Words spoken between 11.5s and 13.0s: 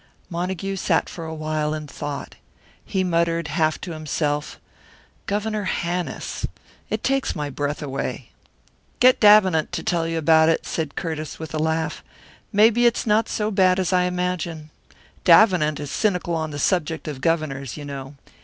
a laugh. "Maybe